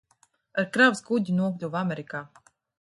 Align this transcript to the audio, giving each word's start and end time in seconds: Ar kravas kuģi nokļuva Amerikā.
Ar 0.61 0.67
kravas 0.77 1.05
kuģi 1.11 1.37
nokļuva 1.43 1.85
Amerikā. 1.85 2.27